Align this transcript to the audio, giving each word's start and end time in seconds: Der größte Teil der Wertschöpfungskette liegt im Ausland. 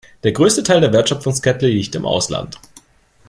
Der 0.23 0.31
größte 0.31 0.63
Teil 0.63 0.81
der 0.81 0.91
Wertschöpfungskette 0.93 1.67
liegt 1.67 1.93
im 1.93 2.05
Ausland. 2.07 2.59